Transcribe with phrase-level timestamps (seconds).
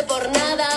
[0.00, 0.68] por nada.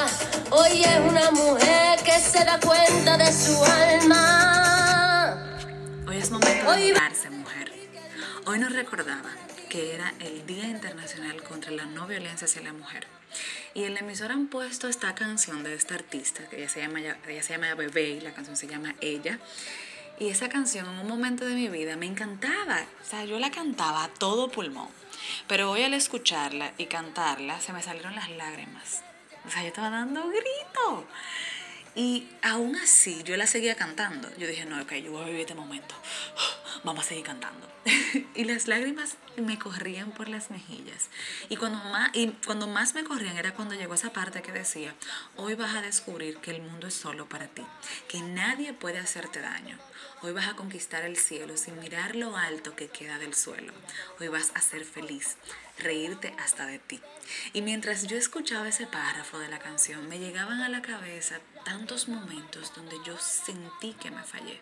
[0.50, 5.38] Hoy es una mujer que se da cuenta de su alma.
[6.06, 7.72] Hoy es momento de darse, mujer.
[8.46, 9.32] Hoy nos recordaba
[9.70, 13.08] que era el Día Internacional contra la No Violencia hacia la Mujer.
[13.74, 17.00] Y en la emisora han puesto esta canción de esta artista, que ella se llama,
[17.00, 19.40] ella se llama Bebé y la canción se llama Ella.
[20.20, 22.84] Y esa canción en un momento de mi vida me encantaba.
[23.02, 24.90] O sea, yo la cantaba a todo pulmón.
[25.48, 29.05] Pero hoy al escucharla y cantarla se me salieron las lágrimas.
[29.48, 31.08] O sea, yo estaba dando grito.
[31.96, 34.30] Y aún así yo la seguía cantando.
[34.38, 35.96] Yo dije, no, ok, yo voy a vivir este momento.
[36.84, 37.68] Vamos a seguir cantando.
[38.36, 41.10] y las lágrimas me corrían por las mejillas.
[41.50, 44.96] Y cuando, más, y cuando más me corrían era cuando llegó esa parte que decía,
[45.36, 47.64] hoy vas a descubrir que el mundo es solo para ti,
[48.08, 49.78] que nadie puede hacerte daño.
[50.22, 53.74] Hoy vas a conquistar el cielo sin mirar lo alto que queda del suelo.
[54.20, 55.38] Hoy vas a ser feliz,
[55.78, 57.02] reírte hasta de ti.
[57.54, 62.08] Y mientras yo escuchaba ese párrafo de la canción, me llegaban a la cabeza tantos
[62.08, 64.62] momentos donde yo sentí que me fallé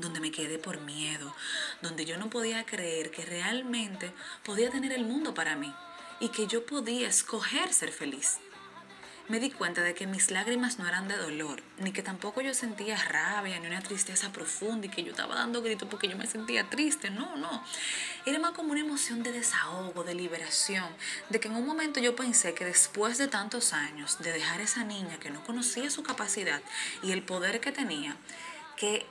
[0.00, 1.34] donde me quedé por miedo,
[1.82, 4.12] donde yo no podía creer que realmente
[4.44, 5.72] podía tener el mundo para mí
[6.20, 8.38] y que yo podía escoger ser feliz
[9.30, 12.52] me di cuenta de que mis lágrimas no eran de dolor, ni que tampoco yo
[12.52, 16.26] sentía rabia, ni una tristeza profunda y que yo estaba dando gritos porque yo me
[16.26, 17.10] sentía triste.
[17.10, 17.64] No, no.
[18.26, 20.88] Era más como una emoción de desahogo, de liberación,
[21.28, 24.64] de que en un momento yo pensé que después de tantos años de dejar a
[24.64, 26.60] esa niña que no conocía su capacidad
[27.04, 28.16] y el poder que tenía,
[28.76, 29.06] que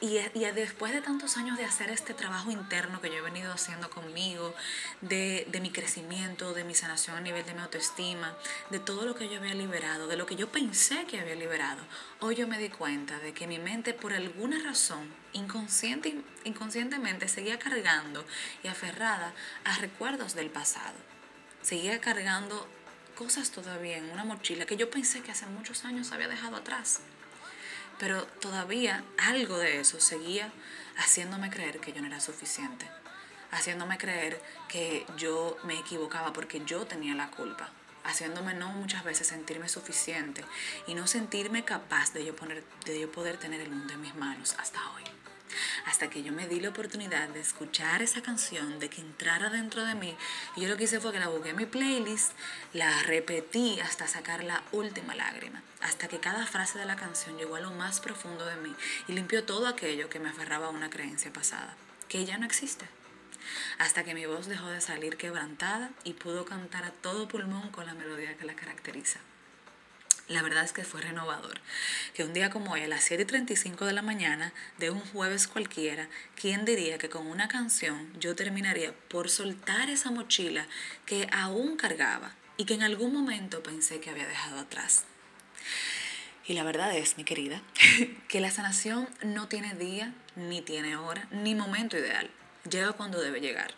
[0.00, 0.20] y,
[0.54, 4.54] después de tantos años de hacer este trabajo interno que yo he venido haciendo conmigo,
[5.00, 8.36] de, mi crecimiento, de mi sanación a nivel de mi autoestima,
[8.70, 11.82] de todo lo que yo había liberado, de lo que yo pensé que había liberado,
[12.20, 17.58] hoy yo me di cuenta de que mi mente por alguna razón inconsciente, inconscientemente seguía
[17.58, 18.24] cargando
[18.62, 19.34] y aferrada
[19.64, 20.96] a recuerdos del pasado.
[21.62, 22.68] Seguía cargando
[23.16, 27.00] cosas todavía en una mochila que yo pensé que hace muchos años había dejado atrás.
[27.98, 30.52] Pero todavía algo de eso seguía
[30.96, 32.86] haciéndome creer que yo no era suficiente,
[33.50, 37.70] haciéndome creer que yo me equivocaba porque yo tenía la culpa,
[38.04, 40.44] haciéndome no muchas veces sentirme suficiente
[40.86, 44.14] y no sentirme capaz de yo, poner, de yo poder tener el mundo en mis
[44.14, 45.17] manos hasta hoy
[45.88, 49.86] hasta que yo me di la oportunidad de escuchar esa canción, de que entrara dentro
[49.86, 50.14] de mí.
[50.54, 52.32] Y yo lo que hice fue que la busqué en mi playlist,
[52.74, 57.56] la repetí hasta sacar la última lágrima, hasta que cada frase de la canción llegó
[57.56, 58.74] a lo más profundo de mí
[59.08, 61.74] y limpió todo aquello que me aferraba a una creencia pasada,
[62.06, 62.84] que ya no existe.
[63.78, 67.86] Hasta que mi voz dejó de salir quebrantada y pudo cantar a todo pulmón con
[67.86, 69.20] la melodía que la caracteriza
[70.28, 71.60] la verdad es que fue renovador.
[72.14, 76.08] Que un día como hoy, a las 7.35 de la mañana, de un jueves cualquiera,
[76.40, 80.66] ¿quién diría que con una canción yo terminaría por soltar esa mochila
[81.06, 85.04] que aún cargaba y que en algún momento pensé que había dejado atrás?
[86.46, 87.62] Y la verdad es, mi querida,
[88.28, 92.30] que la sanación no tiene día, ni tiene hora, ni momento ideal.
[92.70, 93.74] Llega cuando debe llegar.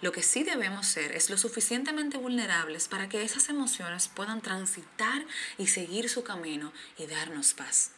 [0.00, 5.24] Lo que sí debemos ser es lo suficientemente vulnerables para que esas emociones puedan transitar
[5.58, 7.90] y seguir su camino y darnos paz.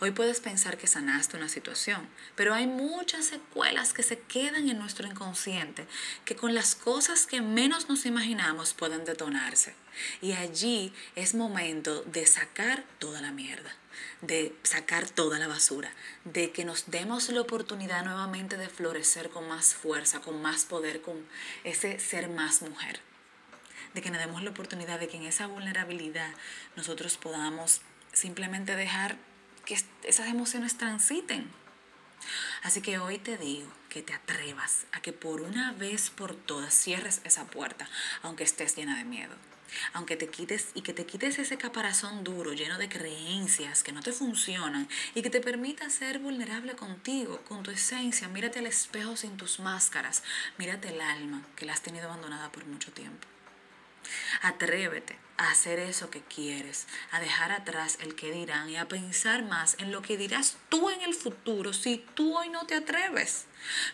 [0.00, 4.78] Hoy puedes pensar que sanaste una situación, pero hay muchas secuelas que se quedan en
[4.78, 5.86] nuestro inconsciente
[6.24, 9.74] que con las cosas que menos nos imaginamos pueden detonarse.
[10.20, 13.74] Y allí es momento de sacar toda la mierda
[14.22, 15.90] de sacar toda la basura,
[16.24, 21.00] de que nos demos la oportunidad nuevamente de florecer con más fuerza, con más poder,
[21.00, 21.26] con
[21.64, 23.00] ese ser más mujer.
[23.94, 26.32] De que nos demos la oportunidad de que en esa vulnerabilidad
[26.76, 27.80] nosotros podamos
[28.12, 29.16] simplemente dejar
[30.04, 31.50] esas emociones transiten.
[32.62, 36.74] Así que hoy te digo que te atrevas a que por una vez por todas
[36.74, 37.88] cierres esa puerta,
[38.22, 39.34] aunque estés llena de miedo
[39.92, 44.02] aunque te quites y que te quites ese caparazón duro lleno de creencias que no
[44.02, 49.16] te funcionan y que te permita ser vulnerable contigo, con tu esencia, mírate al espejo
[49.16, 50.22] sin tus máscaras,
[50.58, 53.29] mírate el alma que la has tenido abandonada por mucho tiempo.
[54.42, 59.42] Atrévete a hacer eso que quieres, a dejar atrás el que dirán y a pensar
[59.42, 63.46] más en lo que dirás tú en el futuro si tú hoy no te atreves.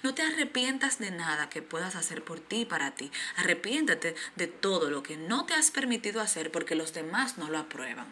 [0.02, 3.12] No te arrepientas de nada que puedas hacer por ti y para ti.
[3.36, 7.58] Arrepiéntate de todo lo que no te has permitido hacer porque los demás no lo
[7.58, 8.06] aprueban.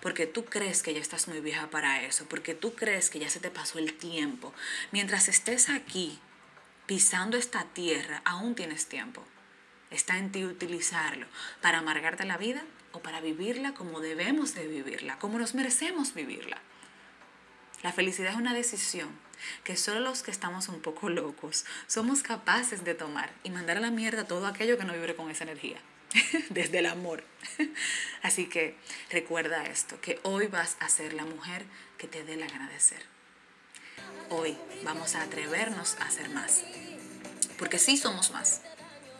[0.00, 3.28] porque tú crees que ya estás muy vieja para eso, porque tú crees que ya
[3.28, 4.54] se te pasó el tiempo.
[4.92, 6.18] Mientras estés aquí
[6.86, 9.24] pisando esta tierra, aún tienes tiempo.
[9.94, 11.24] Está en ti utilizarlo
[11.62, 16.58] para amargarte la vida o para vivirla como debemos de vivirla, como nos merecemos vivirla.
[17.84, 19.08] La felicidad es una decisión
[19.62, 23.80] que solo los que estamos un poco locos somos capaces de tomar y mandar a
[23.80, 25.78] la mierda todo aquello que no vibre con esa energía,
[26.50, 27.22] desde el amor.
[28.22, 28.76] Así que
[29.10, 31.66] recuerda esto, que hoy vas a ser la mujer
[31.98, 33.02] que te dé de ser.
[34.28, 36.64] Hoy vamos a atrevernos a ser más,
[37.58, 38.60] porque sí somos más.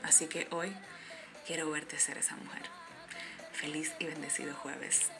[0.04, 0.72] Así que hoy
[1.46, 2.62] quiero verte ser esa mujer.
[3.52, 5.10] Feliz y bendecido jueves.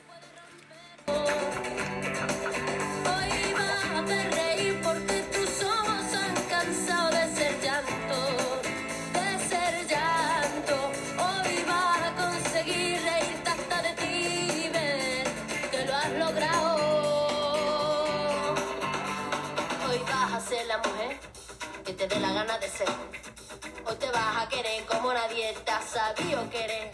[24.48, 26.90] Querer como nadie te ha sabido querer.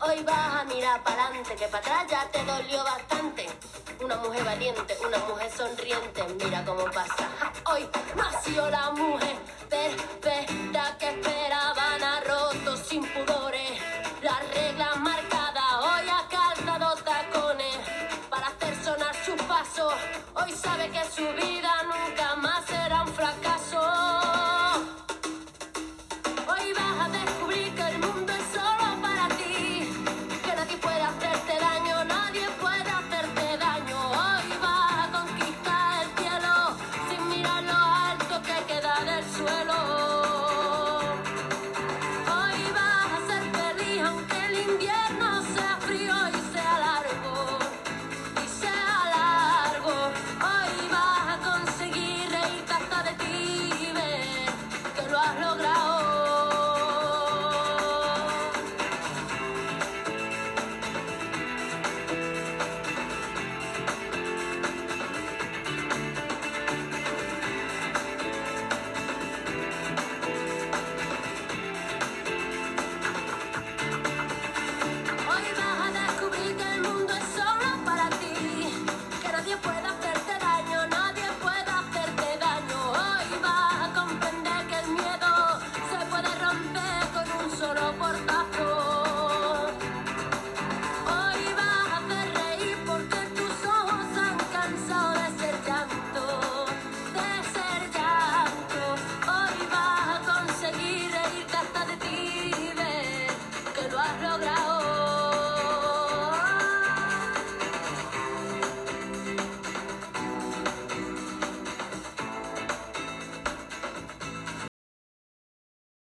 [0.00, 3.46] Hoy vas a mirar para adelante, que para atrás ya te dolió bastante.
[4.02, 7.28] Una mujer valiente, una mujer sonriente, mira cómo pasa.
[7.70, 9.36] Hoy nació la mujer
[9.70, 13.80] perfecta que esperaban a rotos sin pudores.
[14.22, 17.78] La regla marcada, hoy ha calzado tacones
[18.28, 19.94] para hacer sonar sus pasos.
[20.34, 23.53] Hoy sabe que su vida nunca más será un fracaso.